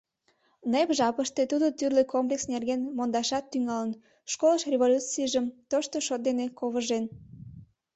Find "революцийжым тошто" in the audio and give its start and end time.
4.73-5.97